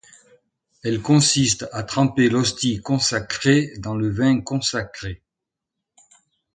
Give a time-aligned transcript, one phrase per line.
[0.83, 5.21] Elle consiste à tremper l'hostie consacrée dans le vin consacré.